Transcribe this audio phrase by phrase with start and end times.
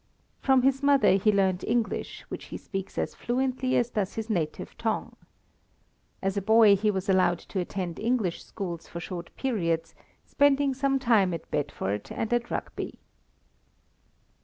[0.39, 4.31] From his mother he learned English, which he speaks as fluently as he does his
[4.31, 5.15] native tongue.
[6.23, 9.93] As a boy he was allowed to attend English schools for short periods,
[10.25, 12.97] spending some time at Bedford and at Rugby.